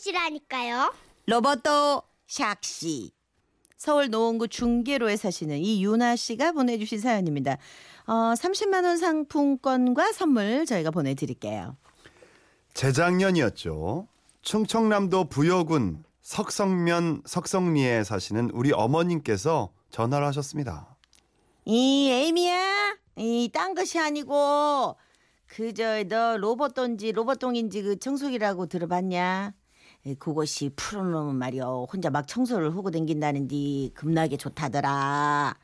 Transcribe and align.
샥시라니까요. 0.00 0.92
로버토 1.26 2.02
샥 2.28 2.56
씨. 2.64 3.12
서울 3.76 4.10
노원구 4.10 4.48
중계로에 4.48 5.16
사시는 5.16 5.58
이윤아 5.58 6.16
씨가 6.16 6.52
보내주신 6.52 6.98
사연입니다. 7.00 7.56
어, 8.06 8.12
30만 8.34 8.84
원 8.84 8.98
상품권과 8.98 10.12
선물 10.12 10.66
저희가 10.66 10.90
보내드릴게요. 10.90 11.76
재작년이었죠. 12.74 14.06
충청남도 14.42 15.24
부여군 15.24 16.04
석성면 16.22 17.22
석성리에 17.26 18.04
사시는 18.04 18.50
우리 18.52 18.72
어머님께서 18.72 19.70
전화를 19.90 20.26
하셨습니다. 20.28 20.96
이 21.64 22.10
에이미야, 22.10 22.96
이 23.16 23.50
딴 23.52 23.74
것이 23.74 23.98
아니고 23.98 24.96
그저 25.46 26.04
너 26.04 26.36
로봇돈지 26.36 27.12
로봇똥인지 27.12 27.82
그 27.82 27.98
청소기라고 27.98 28.66
들어봤냐? 28.66 29.52
에, 30.06 30.14
그것이 30.14 30.70
놈은 30.92 31.36
말이여 31.36 31.86
혼자 31.92 32.10
막 32.10 32.26
청소를 32.26 32.74
하고 32.74 32.90
댕긴다는디 32.90 33.92
겁나게 33.96 34.36
좋다더라. 34.36 35.56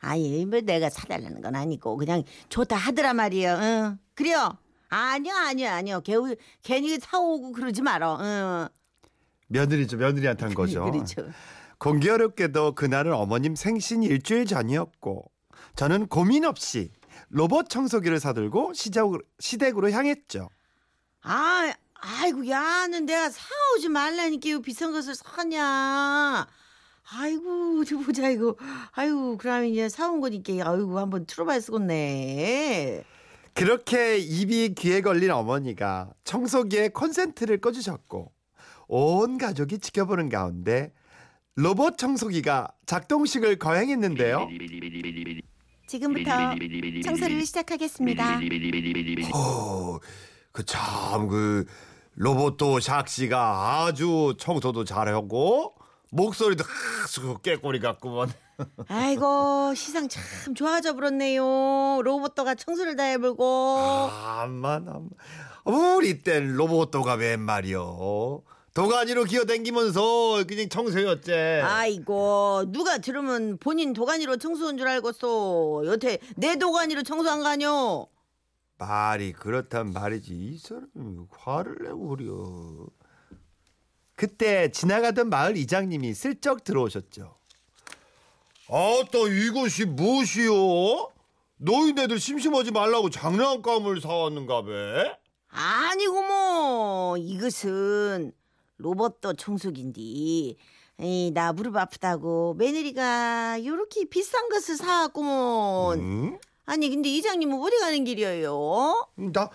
아예 0.00 0.44
뭐 0.44 0.60
내가 0.60 0.88
사달라는 0.88 1.40
건 1.42 1.54
아니고 1.54 1.96
그냥 1.96 2.22
좋다 2.48 2.76
하더라 2.76 3.14
말이여. 3.14 3.58
응. 3.60 3.98
그래요? 4.14 4.56
아니요 4.88 5.34
아니요 5.34 5.68
아니요. 5.70 6.00
개, 6.00 6.14
괜히 6.62 6.98
사오고 6.98 7.52
그러지 7.52 7.82
말어. 7.82 8.18
응. 8.20 8.68
며느리죠, 9.48 9.96
며느리한테 9.96 10.44
한 10.44 10.54
거죠. 10.54 10.84
그렇죠. 10.84 11.28
공교롭게도 11.78 12.74
그날은 12.74 13.12
어머님 13.12 13.54
생신 13.54 14.02
일주일 14.02 14.46
전이었고 14.46 15.30
저는 15.76 16.06
고민 16.08 16.44
없이 16.44 16.90
로봇 17.28 17.68
청소기를 17.68 18.20
사들고 18.20 18.72
시작으로, 18.74 19.22
시댁으로 19.38 19.90
향했죠. 19.90 20.48
아, 21.22 21.72
아이고, 22.00 22.48
야는 22.48 23.06
내가 23.06 23.30
사오지 23.30 23.88
말라니까 23.88 24.60
비싼 24.60 24.92
것을 24.92 25.14
사냐. 25.14 26.46
아이고, 27.10 27.84
저 27.84 27.98
보자, 27.98 28.28
이거. 28.28 28.56
아이고, 28.92 29.36
그러면 29.38 29.66
이제 29.66 29.88
사온 29.88 30.20
거니까, 30.20 30.52
아이고, 30.70 30.98
한번 30.98 31.26
틀어봐야 31.26 31.60
쓰겠네. 31.60 33.04
그렇게 33.58 34.18
입이 34.18 34.74
귀에 34.74 35.00
걸린 35.00 35.32
어머니가 35.32 36.12
청소기에 36.22 36.90
콘센트를 36.90 37.60
꺼주셨고 37.60 38.30
온 38.86 39.36
가족이 39.36 39.80
지켜보는 39.80 40.28
가운데 40.28 40.92
로봇 41.56 41.98
청소기가 41.98 42.68
작동식을 42.86 43.58
거행했는데요. 43.58 44.48
지금부터 45.88 46.54
청소를 47.02 47.44
시작하겠습니다. 47.44 48.38
어, 49.34 49.98
그 50.58 50.64
참 50.64 51.28
그 51.28 51.64
로봇도 52.16 52.78
샥씨가 52.80 53.34
아주 53.86 54.34
청소도 54.38 54.84
잘하고 54.84 55.74
목소리도 56.10 56.64
하수 57.02 57.38
깨꼬리 57.42 57.78
같구먼. 57.80 58.32
아이고, 58.88 59.72
시상 59.76 60.08
참 60.08 60.54
좋아져 60.56 60.94
버렸네요. 60.94 62.00
로봇도가 62.02 62.56
청소를 62.56 62.96
다 62.96 63.04
해불고. 63.04 64.10
아만 64.10 64.88
아만 64.88 65.10
우리 65.64 66.18
땐 66.22 66.54
로봇도가 66.56 67.14
웬 67.14 67.40
말이여. 67.40 68.40
도가니로 68.74 69.24
기어댕기면서 69.24 70.44
그냥 70.48 70.68
청소였지. 70.68 71.32
아이고 71.62 72.64
누가 72.68 72.98
들으면 72.98 73.58
본인 73.58 73.92
도가니로 73.92 74.38
청소한 74.38 74.76
줄 74.76 74.88
알겠어 74.88 75.82
여태 75.86 76.18
내 76.36 76.56
도가니로 76.56 77.02
청소한 77.02 77.40
거 77.42 77.48
아뇨 77.48 78.06
말이 78.78 79.32
그렇단 79.32 79.92
말이지 79.92 80.32
이 80.34 80.58
사람이 80.58 81.26
화를 81.30 81.78
내고 81.82 82.08
그려. 82.08 82.86
그때 84.14 84.70
지나가던 84.70 85.28
마을 85.28 85.56
이장님이 85.56 86.14
슬쩍 86.14 86.64
들어오셨죠. 86.64 87.36
아따 88.68 89.18
이것이 89.46 89.84
무엇이오? 89.86 91.10
너희네들 91.56 92.20
심심하지 92.20 92.70
말라고 92.70 93.10
장난감을 93.10 94.00
사왔는가 94.00 94.62
배? 94.62 95.16
아니고 95.50 96.22
뭐 96.22 97.16
이것은 97.16 98.32
로봇도 98.76 99.34
청소기인디 99.34 100.56
에이, 101.00 101.30
나 101.32 101.52
무릎 101.52 101.76
아프다고 101.76 102.54
며느리가 102.54 103.64
요렇게 103.64 104.04
비싼 104.06 104.48
것을 104.48 104.76
사왔구먼 104.76 105.98
응? 106.00 106.38
아니 106.68 106.90
근데 106.90 107.08
이장님 107.08 107.50
은 107.50 107.58
어디 107.62 107.78
가는 107.78 108.04
길이에요? 108.04 109.08
나 109.32 109.48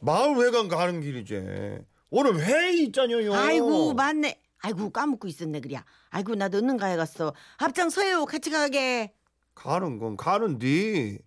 마을 0.00 0.36
회관 0.44 0.66
가는 0.66 1.00
길이지. 1.00 1.78
오늘 2.10 2.44
회의 2.44 2.82
있잖여요. 2.86 3.32
아이고 3.34 3.94
맞네 3.94 4.40
아이고 4.62 4.90
까먹고 4.90 5.28
있었네 5.28 5.60
그래 5.60 5.80
아이고 6.10 6.34
나도 6.34 6.60
늦는 6.60 6.76
가야 6.76 6.96
갔어 6.96 7.34
앞장서요 7.58 8.24
같이 8.26 8.50
가게 8.50 9.12
가는 9.54 9.98
건 10.00 10.16
가는디. 10.16 11.20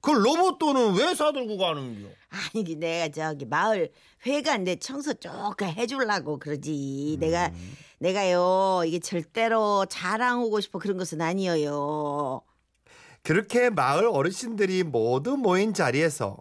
그 0.00 0.10
로봇도는 0.12 0.94
왜 0.94 1.16
사들고 1.16 1.58
가는겨? 1.58 2.08
아니 2.54 2.76
내가 2.76 3.08
저기 3.08 3.44
마을 3.44 3.90
회관 4.24 4.62
내 4.62 4.76
청소 4.76 5.14
조금 5.14 5.66
해주려고 5.66 6.38
그러지 6.38 7.16
내가 7.18 7.50
내가요 7.98 8.82
이게 8.86 9.00
절대로 9.00 9.84
자랑하고 9.86 10.60
싶어 10.60 10.78
그런 10.78 10.96
것은 10.96 11.20
아니에요 11.20 12.40
그렇게 13.26 13.70
마을 13.70 14.06
어르신들이 14.06 14.84
모두 14.84 15.36
모인 15.36 15.74
자리에서 15.74 16.38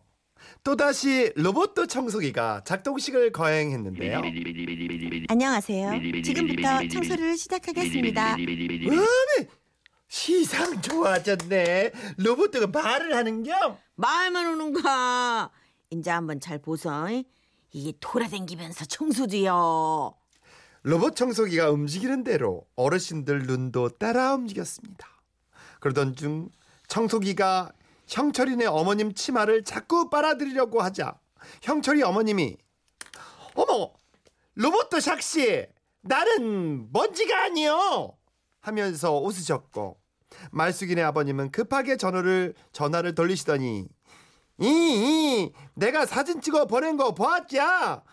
또다시 0.64 1.34
로봇도 1.36 1.88
청소기가 1.88 2.62
작동식을 2.64 3.32
거행했는데요. 3.32 4.22
안녕하세요 5.28 6.22
지금부터 6.22 6.88
청소를 6.88 7.38
시작하겠습니다 7.38 8.34
어메, 8.34 9.50
시상 10.08 10.80
좋아졌네. 10.80 11.92
로봇도가 12.18 12.68
말을 12.68 13.16
하는겨? 13.16 13.80
말만 13.96 14.46
오는가 14.46 15.50
이제 15.90 16.12
한번 16.12 16.40
잘 16.40 16.60
보소 16.60 16.92
이게 17.72 17.94
돌아다니면서 18.00 18.86
청소지요 18.86 20.14
로봇 20.84 21.16
청소기가 21.16 21.72
움직이는 21.72 22.24
대로 22.24 22.68
어르신들 22.76 23.48
눈도 23.48 23.90
따라 23.90 24.36
움직였습니다. 24.36 25.08
그러던 25.80 26.16
중 26.16 26.50
청소기가 26.88 27.72
형철이네 28.08 28.66
어머님 28.66 29.14
치마를 29.14 29.64
자꾸 29.64 30.10
빨아들이려고 30.10 30.82
하자. 30.82 31.18
형철이 31.62 32.04
어머님이 32.04 32.58
어머 33.56 33.92
로봇도 34.56 34.98
샥씨 34.98 35.68
나는 36.02 36.92
먼지가 36.92 37.46
아니요. 37.46 38.16
하면서 38.62 39.18
웃으셨고 39.20 39.98
말숙이네 40.52 41.02
아버님은 41.04 41.52
급하게 41.52 41.98
전화를 41.98 42.54
전화를 42.72 43.16
돌리시더니 43.16 43.88
이, 44.60 44.66
이 44.68 45.52
내가 45.74 46.06
사진 46.06 46.42
찍어 46.42 46.66
보낸 46.66 46.98
거 46.98 47.14
보았자? 47.14 48.04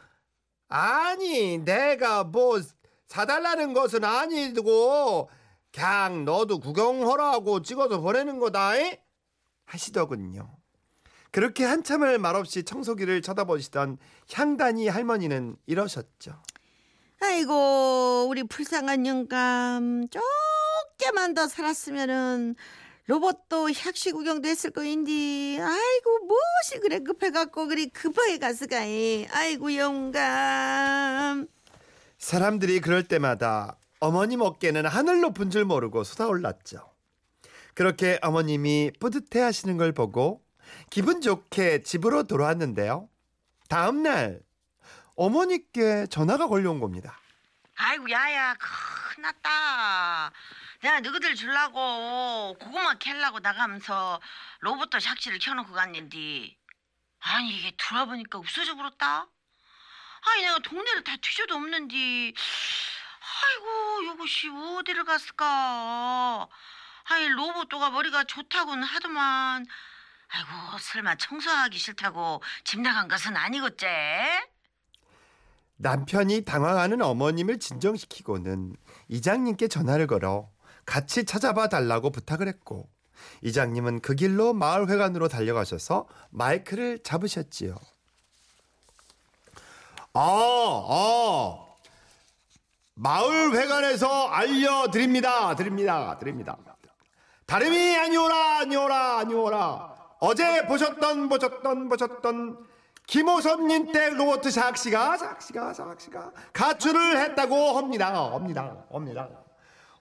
아니 0.68 1.58
내가 1.58 2.24
뭐 2.24 2.60
사달라는 3.08 3.74
것은 3.74 4.04
아니고 4.04 5.28
그냥 5.72 6.24
너도 6.24 6.60
구경하라고 6.60 7.62
찍어서 7.62 8.00
보내는 8.00 8.38
거다 8.38 8.76
이? 8.76 8.98
하시더군요. 9.64 10.54
그렇게 11.30 11.64
한참을 11.64 12.18
말없이 12.18 12.62
청소기를 12.62 13.22
쳐다보시던 13.22 13.96
향단이 14.32 14.88
할머니는 14.88 15.56
이러셨죠. 15.66 16.42
아이고 17.20 18.26
우리 18.28 18.42
불쌍한 18.42 19.06
영감 19.06 20.08
조금만 20.10 21.32
더 21.34 21.46
살았으면은 21.48 22.54
로봇도 23.06 23.70
혁시 23.70 24.12
구경도 24.12 24.48
했을 24.48 24.70
거인디 24.70 25.58
아이고 25.60 26.18
무엇이 26.26 26.80
그래 26.80 26.98
급해갖고 27.00 27.66
그리 27.68 27.88
급하게 27.88 28.38
갔을까이 28.38 29.26
아이고 29.30 29.74
영감 29.74 31.46
사람들이 32.18 32.80
그럴 32.80 33.04
때마다 33.04 33.78
어머님 34.02 34.40
어깨는 34.40 34.84
하늘 34.84 35.20
높은 35.20 35.48
줄 35.52 35.64
모르고 35.64 36.02
솟아올랐죠. 36.02 36.92
그렇게 37.74 38.18
어머님이 38.20 38.90
뿌듯해 38.98 39.40
하시는 39.40 39.76
걸 39.76 39.92
보고 39.92 40.44
기분 40.90 41.20
좋게 41.20 41.84
집으로 41.84 42.24
돌아왔는데요. 42.24 43.08
다음 43.68 44.02
날 44.02 44.40
어머니께 45.14 46.08
전화가 46.10 46.48
걸려온 46.48 46.80
겁니다. 46.80 47.16
아이고 47.76 48.10
야야 48.10 48.54
큰일 48.54 49.22
났다 49.22 50.32
내가 50.80 50.98
너희들 50.98 51.36
주려고 51.36 52.56
고구마 52.58 52.94
캘라고 52.94 53.38
나가면서 53.38 54.20
로봇도 54.62 54.98
샥시를 54.98 55.40
켜놓고 55.40 55.72
갔는데 55.74 56.56
아니 57.20 57.56
이게 57.56 57.72
들어보니까 57.78 58.38
없어져 58.38 58.74
버렸다 58.74 59.28
아니 60.22 60.42
내가 60.42 60.58
동네를 60.58 61.04
다 61.04 61.14
뒤져도 61.22 61.54
없는데 61.54 62.32
아이고 63.42 63.91
이것이 64.22 64.48
어디를 64.48 65.04
갔을까 65.04 66.48
아니 67.10 67.28
로봇도가 67.28 67.90
머리가 67.90 68.24
좋다고는 68.24 68.84
하더만 68.84 69.66
아이고 70.28 70.78
설마 70.78 71.16
청소하기 71.16 71.76
싫다고 71.76 72.40
집 72.64 72.80
나간 72.80 73.08
것은 73.08 73.36
아니겠지? 73.36 73.86
남편이 75.76 76.44
당황하는 76.44 77.02
어머님을 77.02 77.58
진정시키고는 77.58 78.76
이장님께 79.08 79.66
전화를 79.66 80.06
걸어 80.06 80.48
같이 80.86 81.24
찾아봐 81.24 81.68
달라고 81.68 82.10
부탁을 82.10 82.46
했고 82.46 82.88
이장님은 83.42 84.00
그 84.00 84.14
길로 84.14 84.52
마을회관으로 84.52 85.26
달려가셔서 85.28 86.06
마이크를 86.30 87.02
잡으셨지요. 87.02 87.74
아, 90.14 90.20
아, 90.20 91.71
마을회관에서 92.94 94.28
알려드립니다. 94.28 95.54
드립니다. 95.56 96.18
드립니다. 96.18 96.56
다름이 97.46 97.96
아니오라, 97.96 98.58
아니오라, 98.60 99.18
아니오라. 99.18 99.94
어제 100.20 100.66
보셨던, 100.66 101.28
보셨던, 101.28 101.88
보셨던 101.88 102.66
김호섭님 103.06 103.92
댁 103.92 104.14
로버트 104.14 104.50
삭씨가, 104.50 105.16
삭씨가, 105.16 105.74
삭씨가 105.74 106.30
가출을 106.52 107.18
했다고 107.18 107.76
합니다. 107.76 108.32
합니다. 108.32 108.84
합니다. 108.90 109.28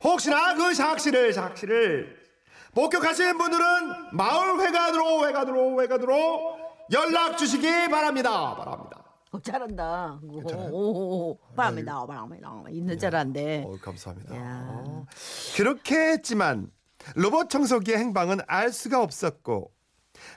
혹시나 0.04 0.54
그 0.56 0.74
삭씨를, 0.74 1.34
삭씨를 1.34 2.22
목격하신 2.74 3.38
분들은 3.38 3.66
마을회관으로, 4.14 5.28
회관으로, 5.28 5.82
회관으로 5.82 6.58
연락 6.94 7.38
주시기 7.38 7.90
바랍니다. 7.90 8.56
바랍니다. 8.56 8.81
어, 9.32 9.42
잘한다. 9.42 10.20
오, 10.24 11.38
바랍니다, 11.56 12.06
바랍니다. 12.06 12.64
있는 12.70 13.00
잘한데. 13.00 13.64
어, 13.66 13.78
감사합니다. 13.82 14.36
야. 14.36 14.66
어, 14.70 15.06
그렇게 15.56 15.96
했지만 16.12 16.70
로봇 17.16 17.50
청소기의 17.50 17.98
행방은 17.98 18.40
알 18.48 18.74
수가 18.74 19.02
없었고 19.02 19.72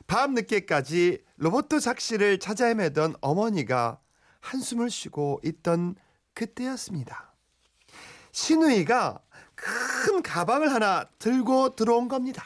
밤 0.06 0.34
늦게까지 0.34 1.24
로봇 1.36 1.68
작시를 1.68 2.38
찾아 2.38 2.66
헤매던 2.66 3.16
어머니가 3.20 3.98
한숨을 4.40 4.90
쉬고 4.90 5.40
있던 5.44 5.96
그때였습니다. 6.34 7.34
신우이가 8.30 9.20
큰 9.56 10.22
가방을 10.22 10.72
하나 10.72 11.08
들고 11.18 11.74
들어온 11.74 12.06
겁니다. 12.06 12.44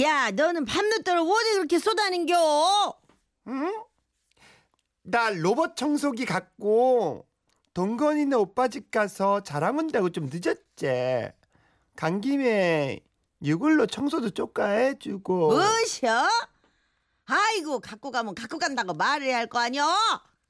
야, 0.00 0.30
너는 0.30 0.64
밤늦도록 0.64 1.28
어디 1.30 1.52
그렇게 1.52 1.78
쏘다닌겨? 1.78 2.94
응? 3.48 3.84
나 5.04 5.30
로봇 5.30 5.76
청소기 5.76 6.24
갖고 6.24 7.26
동건이네 7.74 8.36
오빠 8.36 8.68
집 8.68 8.90
가서 8.90 9.42
자랑 9.42 9.78
온다고 9.78 10.10
좀 10.10 10.28
늦었지. 10.32 11.30
간 11.96 12.20
김에 12.20 13.00
이걸로 13.40 13.86
청소도 13.86 14.30
쪼까 14.30 14.66
해주고. 14.68 15.48
뭐셔? 15.50 16.26
아이고, 17.26 17.80
갖고 17.80 18.10
가면 18.10 18.34
갖고 18.34 18.58
간다고 18.58 18.94
말을 18.94 19.26
해야 19.26 19.38
할 19.38 19.46
거 19.48 19.58
아니여? 19.58 19.84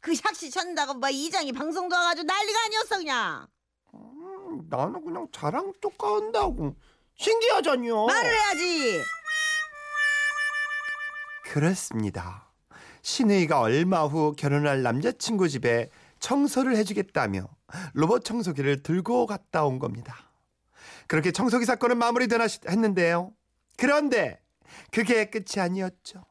그 0.00 0.12
샥시 0.12 0.52
찾는다고 0.52 0.94
뭐 0.94 1.08
이장이 1.08 1.52
방송도 1.52 1.96
와가지고 1.96 2.24
난리가 2.26 2.64
아니었어 2.66 2.98
그냥 2.98 3.46
음, 3.94 4.66
나는 4.68 5.02
그냥 5.04 5.26
자랑 5.32 5.72
쪼까 5.80 6.16
한다고. 6.16 6.76
신기하잖요. 7.16 8.06
말을 8.06 8.30
해야지 8.30 9.02
그렇습니다. 11.44 12.43
신우이가 13.04 13.60
얼마 13.60 14.04
후 14.06 14.32
결혼할 14.36 14.82
남자친구 14.82 15.48
집에 15.50 15.90
청소를 16.20 16.74
해주겠다며 16.76 17.46
로봇 17.92 18.24
청소기를 18.24 18.82
들고 18.82 19.26
갔다 19.26 19.64
온 19.64 19.78
겁니다. 19.78 20.30
그렇게 21.06 21.30
청소기 21.30 21.66
사건은 21.66 21.98
마무리되나 21.98 22.48
시- 22.48 22.60
했는데요. 22.66 23.32
그런데 23.76 24.40
그게 24.90 25.26
끝이 25.28 25.60
아니었죠. 25.60 26.24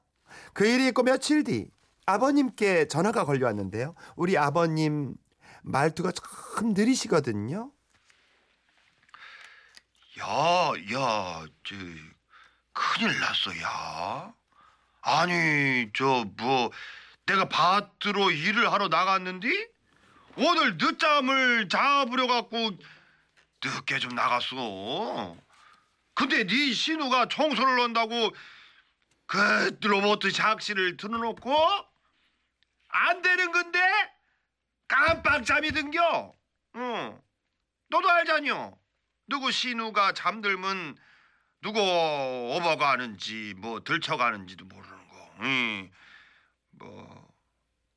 그 0.54 0.66
일이 0.66 0.88
있고 0.88 1.04
며칠 1.04 1.44
뒤 1.44 1.70
아버님께 2.08 2.88
전화가 2.88 3.24
걸려왔는데요. 3.26 3.94
우리 4.16 4.36
아버님 4.36 5.14
말투가 5.62 6.12
참 6.12 6.74
느리시거든요. 6.74 7.72
야, 10.20 10.26
야, 10.26 11.46
저 11.64 11.76
큰일 12.74 13.20
났어, 13.20 13.52
야. 13.62 14.34
아니, 15.04 15.90
저 15.94 16.26
뭐 16.38 16.72
내가 17.26 17.48
밭으로 17.48 18.32
일을 18.32 18.72
하러 18.72 18.88
나갔는데 18.88 19.48
오늘 20.36 20.78
늦잠을 20.78 21.70
잡으려 21.70 22.28
갖고 22.28 22.72
늦게 23.64 24.00
좀 24.00 24.16
나갔어. 24.16 25.38
근데 26.16 26.46
네 26.46 26.74
신우가 26.74 27.28
청소를 27.30 27.80
한다고 27.82 28.32
그 29.26 29.78
로봇 29.82 30.22
작시를 30.32 30.98
틀어놓고 30.98 31.56
안 32.90 33.22
되는 33.22 33.52
건데 33.52 33.80
깜빡 34.88 35.46
잠이 35.46 35.72
든겨. 35.72 36.34
응. 36.76 37.22
너도 37.90 38.10
알잖여. 38.10 38.78
누구 39.28 39.52
신우가 39.52 40.14
잠들면 40.14 40.98
누구 41.62 41.80
업어가는지 41.80 43.54
뭐 43.58 43.80
들쳐가는지도 43.84 44.66
모르 44.66 44.93
는 45.44 45.44
거. 45.44 45.48
응. 45.48 45.92
뭐 46.72 47.34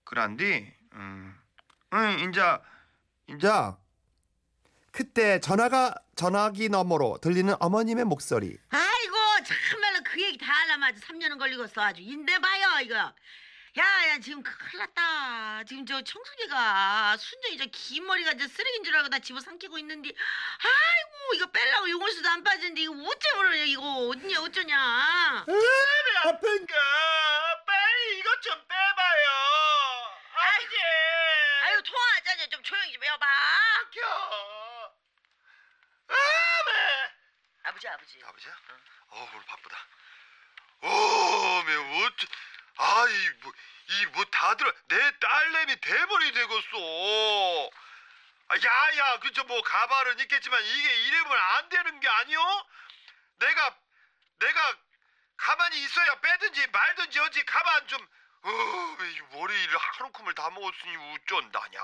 그란디. 0.04 0.72
응. 0.94 1.34
응, 1.94 2.18
인자 2.20 2.62
자, 3.40 3.78
그때 4.92 5.40
전화가 5.40 5.94
전화기 6.14 6.68
너머로 6.68 7.18
들리는 7.20 7.54
어머님의 7.60 8.04
목소리. 8.04 8.56
아이고 8.70 9.14
참말로 9.44 10.00
그 10.04 10.22
얘기 10.22 10.38
다 10.38 10.46
하려면 10.52 10.88
아주 10.90 11.00
3년은 11.00 11.38
걸리겠어 11.38 11.82
아주 11.82 12.00
인내봐요 12.00 12.80
이거 12.84 13.12
야 13.78 13.82
야 14.08 14.18
지금 14.18 14.42
큰일 14.42 14.78
났다 14.78 15.64
지금 15.64 15.84
저 15.84 16.00
청소기가 16.00 17.16
순전히 17.18 17.58
저 17.58 17.66
긴 17.66 18.06
머리가 18.06 18.32
저 18.34 18.48
쓰레기인 18.48 18.84
줄 18.84 18.96
알고 18.96 19.08
나 19.08 19.18
집어 19.18 19.38
삼키고 19.40 19.76
있는데 19.78 20.08
아이고 20.08 21.34
이거 21.34 21.46
빼려고 21.50 21.90
용을수도 21.90 22.26
안 22.28 22.42
빠지는데 22.42 22.80
이거 22.82 22.92
어째 22.94 23.30
그러냐 23.32 23.62
이거 23.64 23.82
어쩌냐 24.08 24.40
어쩌냐 24.40 25.44
아픈 26.24 26.66
빨리 27.66 28.18
이것 28.18 28.40
좀 28.42 28.66
빼봐요. 28.66 29.28
아버지. 30.32 30.76
아유 31.64 31.82
통화하자냐 31.82 32.46
좀 32.48 32.62
조용히 32.62 32.92
좀 32.92 33.04
해봐 33.04 33.26
켜. 33.92 34.94
아메. 36.08 37.12
아버지 37.64 37.88
아버지 37.88 38.18
아버지야? 38.24 38.52
어 39.08 39.28
오늘 39.32 39.44
바쁘다. 39.46 39.86
어메 40.80 41.74
어쩌 42.04 42.26
아이 42.76 43.30
뭐 43.42 43.52
이 43.88 44.06
뭐 44.12 44.24
다들 44.24 44.66
내 44.88 44.96
딸내미 45.20 45.76
대본이 45.80 46.32
되겠어. 46.32 47.70
아, 48.48 48.54
야야 48.56 49.18
그저 49.20 49.44
뭐 49.44 49.62
가발은 49.62 50.18
있겠지만 50.20 50.60
이게 50.64 51.06
이러면 51.08 51.38
안 51.38 51.68
되는 51.68 52.00
게 52.00 52.08
아니오? 52.08 52.40
내가 53.38 53.76
내가 54.40 54.60
가만히 55.36 55.82
있어야 55.84 56.20
빼든지 56.20 56.66
말든지 56.68 57.18
어지 57.20 57.44
가만 57.44 57.86
좀 57.88 58.00
어, 58.42 58.48
이 58.50 59.36
머리를 59.36 59.76
한 59.76 60.06
움큼을 60.06 60.34
다 60.34 60.50
먹었으니 60.50 60.96
어쩐다냐? 61.14 61.80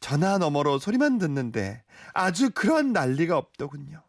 전화 0.00 0.38
너머로 0.38 0.78
소리만 0.78 1.18
듣는데 1.18 1.82
아주 2.12 2.50
그런 2.50 2.92
난리가 2.92 3.36
없더군요. 3.36 4.04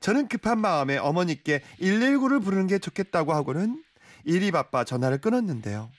저는 0.00 0.28
급한 0.28 0.58
마음에 0.60 0.96
어머니께 0.96 1.60
119를 1.80 2.42
부르는 2.42 2.66
게 2.66 2.78
좋겠다고 2.78 3.34
하고는 3.34 3.82
일이 4.28 4.50
바빠 4.50 4.84
전화를 4.84 5.22
끊었는데요. 5.22 5.90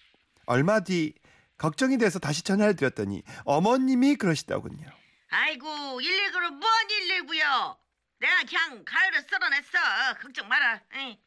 얼마 0.46 0.82
뒤 0.82 1.16
걱정이 1.58 1.98
돼서 1.98 2.20
다시 2.20 2.44
전화를 2.44 2.76
드렸더니 2.76 3.24
어머님이 3.44 4.18
그러시더군요. 4.18 4.88
아이고 5.32 5.68
119는 5.68 6.50
뭔 6.52 6.62
119요 6.62 7.78
내가 8.20 8.44
그냥 8.48 8.86
가을을 8.86 9.26
썰어냈어 9.28 10.14
걱정 10.22 10.48
마라 10.48 10.80
응. 10.94 11.18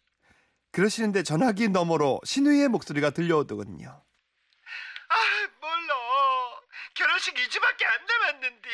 그러시는데 0.71 1.25
전화기 1.25 1.71
너머로 1.71 2.21
신우이의 2.25 2.69
목소리가 2.69 3.11
들려오더군요. 3.11 4.05
아 5.09 5.17
몰라 5.61 5.95
결혼식 6.95 7.35
2주밖에 7.35 7.85
안 7.85 8.07
남았는데 8.07 8.69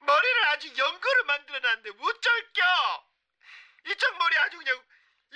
머리를 0.00 0.46
아주 0.48 0.66
연거로 0.76 1.24
만들어놨는데 1.26 1.90
어쩔 1.90 2.52
겨 2.52 2.62
이쪽 3.92 4.18
머리 4.18 4.36
아주 4.38 4.58
그냥 4.58 4.82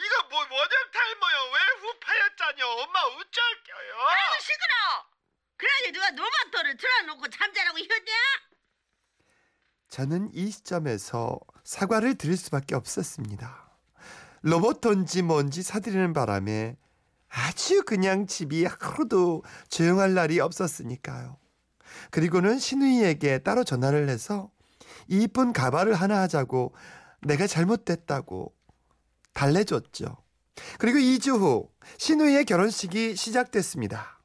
이거 0.01 0.29
뭐 0.31 0.39
원형 0.41 0.75
탈모요? 0.93 1.53
왜 1.53 1.59
후파였자냐 1.81 2.67
엄마 2.67 3.01
어쩔겨요? 3.01 4.09
아이고 4.09 4.41
시끄러! 4.41 4.75
그래야지 5.57 5.93
누가 5.93 6.11
노마토를 6.11 6.77
틀어놓고 6.77 7.29
잠자라고 7.29 7.79
이러냐? 7.79 8.13
저는 9.91 10.31
이 10.33 10.51
시점에서 10.51 11.39
사과를 11.65 12.15
드릴 12.15 12.37
수밖에 12.37 12.75
없었습니다. 12.75 13.71
로봇인지 14.43 15.23
뭔지 15.23 15.63
사드리는 15.63 16.15
바람에 16.15 16.77
아주 17.29 17.83
그냥 17.85 18.27
집이 18.27 18.65
하루도 18.65 19.45
조용할 19.69 20.15
날이 20.15 20.41
없었으니까요. 20.41 21.39
그리고는 22.11 22.59
신우이에게 22.59 23.41
따로 23.41 23.65
전화를 23.65 24.09
해서 24.09 24.51
이쁜 25.09 25.53
가발을 25.53 25.93
하나 25.95 26.21
하자고 26.23 26.75
내가 27.23 27.47
잘못됐다고 27.47 28.55
달래줬죠. 29.33 30.17
그리고 30.79 30.99
2주 30.99 31.39
후 31.39 31.69
신우이의 31.99 32.45
결혼식이 32.45 33.17
시작됐습니다. 33.17 34.21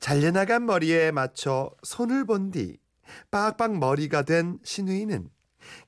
잘려나간 0.00 0.66
머리에 0.66 1.10
맞춰 1.10 1.70
손을 1.82 2.24
본 2.24 2.50
뒤 2.50 2.78
빡빡 3.30 3.78
머리가 3.78 4.22
된 4.22 4.58
신우이는 4.64 5.28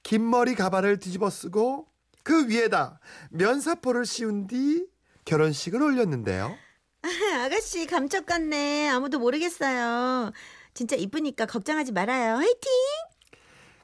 긴 0.02 0.28
머리 0.28 0.54
가발을 0.54 0.98
뒤집어 0.98 1.30
쓰고 1.30 1.86
그 2.22 2.48
위에다 2.48 2.98
면사포를 3.30 4.04
씌운 4.06 4.46
뒤 4.46 4.86
결혼식을 5.24 5.80
올렸는데요. 5.82 6.54
아가씨 7.44 7.86
감쪽 7.86 8.26
같네. 8.26 8.88
아무도 8.88 9.18
모르겠어요. 9.18 10.32
진짜 10.74 10.96
이쁘니까 10.96 11.46
걱정하지 11.46 11.92
말아요. 11.92 12.36
화이팅! 12.36 12.70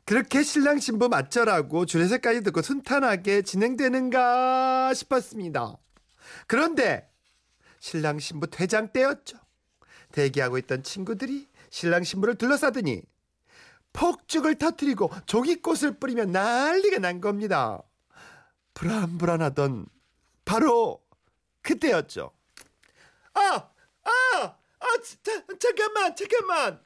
그렇게 0.06 0.44
신랑 0.44 0.78
신부 0.78 1.08
맞절하고 1.08 1.84
주례새까지 1.84 2.44
듣고 2.44 2.62
순탄하게 2.62 3.42
진행되는가 3.42 4.94
싶었습니다. 4.94 5.76
그런데 6.46 7.10
신랑 7.80 8.20
신부 8.20 8.46
퇴장 8.46 8.92
때였죠. 8.92 9.36
대기하고 10.12 10.58
있던 10.58 10.84
친구들이 10.84 11.48
신랑 11.70 12.04
신부를 12.04 12.36
둘러싸더니 12.36 13.02
폭죽을 13.92 14.54
터뜨리고 14.54 15.10
종이꽃을 15.26 15.98
뿌리며 15.98 16.26
난리가 16.26 17.00
난 17.00 17.20
겁니다. 17.20 17.82
불안불안하던 18.74 19.86
바로 20.44 21.02
그때였죠. 21.62 22.30
아, 23.34 23.40
아, 23.40 24.10
아, 24.78 24.86
자, 25.22 25.42
잠깐만, 25.58 26.14
잠깐만. 26.14 26.85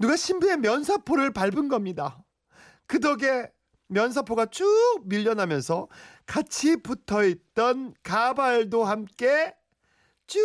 누가 0.00 0.16
신부의 0.16 0.56
면사포를 0.56 1.32
밟은 1.32 1.68
겁니다. 1.68 2.24
그 2.86 2.98
덕에 3.00 3.50
면사포가 3.88 4.46
쭉 4.46 4.66
밀려나면서 5.04 5.88
같이 6.26 6.76
붙어 6.76 7.22
있던 7.24 7.94
가발도 8.02 8.84
함께 8.84 9.54
쭉 10.26 10.40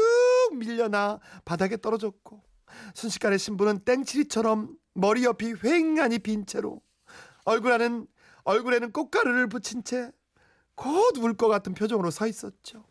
밀려나 0.53 1.19
바닥에 1.45 1.77
떨어졌고 1.77 2.43
순식간에 2.95 3.37
신부는 3.37 3.79
땡치리처럼 3.85 4.75
머리 4.93 5.23
옆이 5.23 5.53
휑하니 5.53 6.21
빈 6.23 6.45
채로 6.45 6.81
얼굴 7.45 7.71
안은 7.73 8.07
얼굴에는 8.43 8.91
꽃가루를 8.91 9.47
붙인 9.47 9.83
채 9.83 10.11
곧 10.77 11.17
울 11.19 11.37
것 11.37 11.47
같은 11.47 11.73
표정으로 11.73 12.11
서 12.11 12.27
있었죠. 12.27 12.83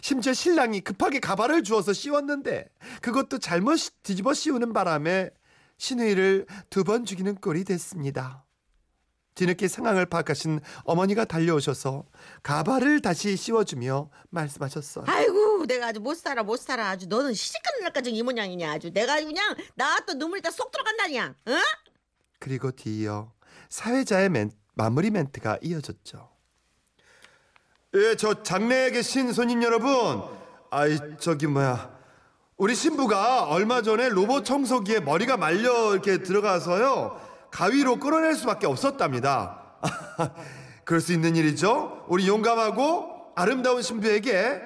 심지어 0.00 0.32
신랑이 0.32 0.80
급하게 0.80 1.20
가발을 1.20 1.62
주워서 1.62 1.92
씌웠는데 1.92 2.70
그것도 3.02 3.38
잘못 3.40 3.76
시- 3.76 3.90
뒤집어 4.02 4.32
씌우는 4.32 4.72
바람에 4.72 5.28
신우이를 5.78 6.46
두 6.70 6.84
번 6.84 7.04
죽이는 7.04 7.36
꼴이 7.36 7.64
됐습니다. 7.64 8.44
뒤늦게 9.34 9.66
상황을 9.66 10.06
파악하신 10.06 10.60
어머니가 10.84 11.24
달려오셔서 11.24 12.04
가발을 12.44 13.00
다시 13.02 13.36
씌워주며 13.36 14.08
말씀하셨어요. 14.30 15.06
아이고 15.08 15.66
내가 15.66 15.88
아주 15.88 15.98
못 16.00 16.14
살아 16.16 16.44
못 16.44 16.56
살아 16.56 16.90
아주 16.90 17.08
너는 17.08 17.34
시집가는 17.34 17.80
날까지 17.82 18.10
이 18.12 18.22
모양이냐 18.22 18.70
아주 18.70 18.92
내가 18.92 19.16
그냥 19.16 19.56
나왔던 19.74 20.18
눈물이 20.18 20.40
다 20.40 20.50
쏙 20.52 20.70
들어간다냐 20.70 21.34
응? 21.48 21.58
그리고 22.38 22.70
뒤이어 22.70 23.32
사회자의 23.70 24.28
멘- 24.28 24.52
마무리 24.74 25.10
멘트가 25.10 25.58
이어졌죠. 25.62 26.30
예, 27.94 28.16
저 28.16 28.42
장내에 28.42 28.90
계신 28.90 29.32
손님 29.32 29.62
여러분, 29.62 30.22
아이 30.70 30.98
저기 31.20 31.46
뭐야, 31.46 31.93
우리 32.64 32.74
신부가 32.74 33.44
얼마 33.44 33.82
전에 33.82 34.08
로봇 34.08 34.46
청소기에 34.46 35.00
머리가 35.00 35.36
말려 35.36 35.92
이렇게 35.92 36.22
들어가서요 36.22 37.20
가위로 37.50 37.98
끌어낼 37.98 38.34
수밖에 38.34 38.66
없었답니다. 38.66 39.76
그럴 40.86 41.02
수 41.02 41.12
있는 41.12 41.36
일이죠. 41.36 42.06
우리 42.08 42.26
용감하고 42.26 43.32
아름다운 43.36 43.82
신부에게 43.82 44.62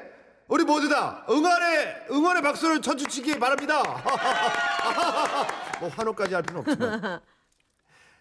우리 0.46 0.62
모두 0.62 0.88
다 0.88 1.26
응원의 1.28 2.06
응원의 2.12 2.42
박수를 2.42 2.82
쳐주시기 2.82 3.40
바랍니다. 3.40 3.82
뭐 5.80 5.88
환호까지 5.88 6.34
할 6.34 6.44
필요는 6.44 6.70
없지만. 6.70 7.20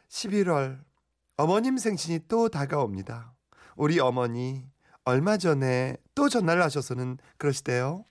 11월 0.09 0.79
어머님 1.35 1.77
생신이 1.77 2.21
또 2.27 2.49
다가옵니다. 2.49 3.31
우리 3.75 3.99
어머니 3.99 4.65
얼마 5.03 5.37
전에 5.37 5.97
또 6.15 6.29
전화를 6.29 6.63
하셔서는 6.63 7.19
그러시대요. 7.37 8.05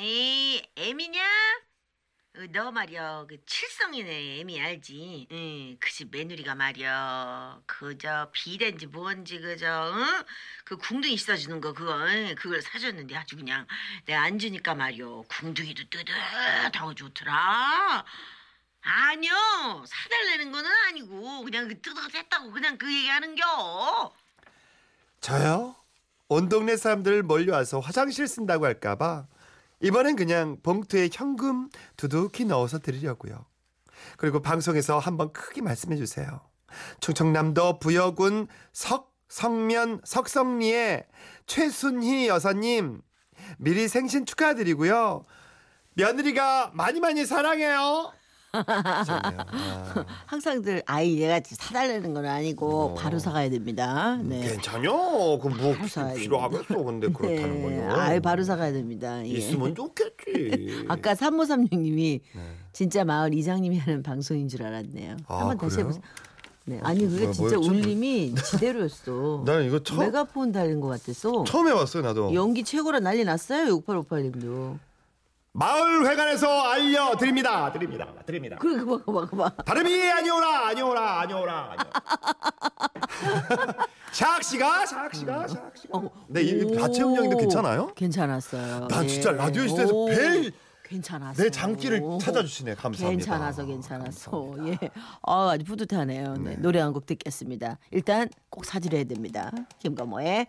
에이 0.00 0.62
애미냐? 0.76 1.20
어, 2.36 2.40
너 2.52 2.70
말이야 2.70 3.26
그 3.28 3.44
칠성이네 3.44 4.38
애미 4.38 4.60
알지? 4.60 5.26
응, 5.32 5.76
그집 5.80 6.12
며느리가 6.12 6.54
말이야 6.54 7.62
그저 7.66 8.30
비덴지 8.32 8.86
뭔지 8.86 9.40
그저 9.40 9.92
응? 9.92 10.24
그 10.64 10.76
궁둥이 10.76 11.16
씻어주는 11.16 11.60
거 11.60 11.72
그거 11.72 11.98
응? 12.06 12.32
그걸 12.38 12.62
사줬는데 12.62 13.16
아주 13.16 13.34
그냥 13.34 13.66
내가 14.04 14.22
안 14.22 14.38
주니까 14.38 14.76
말이야 14.76 15.04
궁둥이도 15.28 15.82
뜨뜻하고 15.90 16.94
좋더라 16.94 18.04
아니요 18.82 19.32
사달라는 19.84 20.52
거는 20.52 20.70
아니고 20.90 21.42
그냥 21.42 21.66
그 21.66 21.80
뜨뜻했다고 21.80 22.52
그냥 22.52 22.78
그 22.78 22.86
얘기하는겨 22.86 24.14
저요? 25.20 25.74
온 26.28 26.48
동네 26.48 26.76
사람들 26.76 27.24
몰려와서 27.24 27.80
화장실 27.80 28.28
쓴다고 28.28 28.64
할까봐 28.64 29.26
이번엔 29.80 30.16
그냥 30.16 30.58
봉투에 30.62 31.08
현금 31.12 31.68
두둑히 31.96 32.44
넣어서 32.44 32.78
드리려고요. 32.78 33.44
그리고 34.16 34.40
방송에서 34.40 34.98
한번 34.98 35.32
크게 35.32 35.62
말씀해 35.62 35.96
주세요. 35.96 36.40
충청남도 37.00 37.78
부여군 37.78 38.48
석 38.72 39.16
성면 39.28 40.00
석성리의 40.04 41.06
최순희 41.46 42.28
여사님 42.28 43.02
미리 43.58 43.88
생신 43.88 44.26
축하드리고요. 44.26 45.24
며느리가 45.94 46.70
많이 46.74 47.00
많이 47.00 47.24
사랑해요. 47.26 48.12
아. 48.52 49.44
항상 50.26 50.62
들 50.62 50.82
아이 50.86 51.20
얘가 51.20 51.40
사달라는 51.44 52.14
건 52.14 52.24
아니고 52.24 52.80
어. 52.82 52.94
바로 52.94 53.18
사가야 53.18 53.50
됩니다 53.50 54.16
네. 54.22 54.40
괜찮요. 54.40 55.38
그뭐 55.38 55.74
필요하겠어. 56.16 56.84
근데 56.84 57.08
그렇다는 57.08 57.68
네, 57.68 57.76
거요. 57.80 57.92
아이 57.92 58.20
바로 58.20 58.42
사가야 58.42 58.72
됩니다. 58.72 59.22
예. 59.24 59.28
있으면 59.28 59.74
좋겠지. 59.74 60.84
아까 60.88 61.14
3536님이 61.14 62.20
네. 62.34 62.42
진짜 62.72 63.04
마을 63.04 63.34
이장님이 63.34 63.78
하는 63.78 64.02
방송인 64.02 64.48
줄 64.48 64.62
알았네요. 64.62 65.16
아, 65.26 65.40
한번 65.40 65.58
다시 65.58 65.76
그래요? 65.76 65.88
해보세요. 65.88 66.02
네, 66.64 66.80
아니 66.82 67.00
그게 67.00 67.30
진짜 67.32 67.56
뭐였죠? 67.56 67.70
울림이 67.70 68.34
지대로였어. 68.34 69.42
나는 69.46 69.66
이거 69.66 69.82
처음 69.82 70.00
메가폰 70.00 70.52
달린 70.52 70.80
것 70.80 70.88
같았어. 70.88 71.44
처음 71.44 71.68
해봤어요. 71.68 72.02
나도. 72.02 72.34
연기 72.34 72.62
최고라 72.62 73.00
난리 73.00 73.24
났어요. 73.24 73.74
6858님도. 73.78 74.78
마을 75.52 76.06
회관에서 76.08 76.46
알려드립니다. 76.70 77.72
드립니다. 77.72 78.06
드립니다. 78.26 78.56
그래 78.60 78.76
그봐 78.84 78.98
그봐 79.04 79.26
그봐. 79.26 79.50
다름이 79.64 80.10
아니오라 80.10 80.66
아니오라 80.68 81.20
아니오라. 81.22 81.76
샥씨가 84.12 84.84
샥씨가 84.84 85.46
샥씨가. 85.46 85.94
어, 85.94 86.10
네, 86.28 86.42
이 86.42 86.62
오. 86.64 86.74
자체 86.78 87.02
음량도 87.02 87.36
괜찮아요? 87.38 87.92
괜찮았어요. 87.94 88.86
난 88.88 89.02
네. 89.02 89.06
진짜 89.08 89.32
라디오 89.32 89.66
시대에서 89.66 89.92
오, 89.94 90.08
괜찮았어. 90.84 91.42
내 91.42 91.50
장기를 91.50 92.02
찾아주시네. 92.20 92.74
감사합니다. 92.74 93.18
괜찮아서 93.24 93.66
괜찮았어. 93.66 94.30
감사합니다. 94.30 94.78
예. 94.86 94.90
아, 95.22 95.50
아주 95.52 95.64
뿌듯하네요. 95.64 96.34
네. 96.34 96.50
네. 96.50 96.56
노래 96.56 96.80
한 96.80 96.92
곡 96.92 97.04
듣겠습니다. 97.06 97.78
일단 97.90 98.28
꼭 98.48 98.64
사드려야 98.64 99.04
됩니다. 99.04 99.50
김건모의 99.80 100.46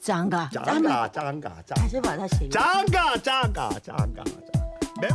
짱가. 0.00 0.50
짱가 0.52 1.12
짱가 1.12 1.50
짱. 1.66 1.74
다시 1.76 1.96
해봐 1.96 2.16
다시. 2.16 2.48
짱가 2.50 3.16
짱가 3.22 3.70
짱가 3.80 3.80
짱가. 3.80 4.24
네? 5.00 5.08